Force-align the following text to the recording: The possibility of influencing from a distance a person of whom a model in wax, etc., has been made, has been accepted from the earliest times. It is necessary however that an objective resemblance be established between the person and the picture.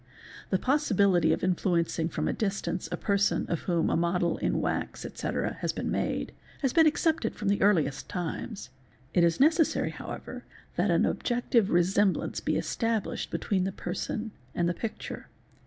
The 0.49 0.57
possibility 0.57 1.31
of 1.31 1.43
influencing 1.43 2.09
from 2.09 2.27
a 2.27 2.33
distance 2.33 2.89
a 2.91 2.97
person 2.97 3.45
of 3.47 3.59
whom 3.59 3.87
a 3.91 3.95
model 3.95 4.37
in 4.39 4.59
wax, 4.59 5.05
etc., 5.05 5.57
has 5.59 5.71
been 5.73 5.91
made, 5.91 6.31
has 6.63 6.73
been 6.73 6.87
accepted 6.87 7.35
from 7.35 7.49
the 7.49 7.61
earliest 7.61 8.09
times. 8.09 8.71
It 9.13 9.23
is 9.23 9.39
necessary 9.39 9.91
however 9.91 10.43
that 10.75 10.89
an 10.89 11.05
objective 11.05 11.69
resemblance 11.69 12.39
be 12.39 12.57
established 12.57 13.29
between 13.29 13.63
the 13.63 13.71
person 13.71 14.31
and 14.55 14.67
the 14.67 14.73
picture. 14.73 15.27